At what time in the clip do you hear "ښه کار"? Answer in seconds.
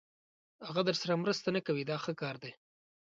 2.03-2.35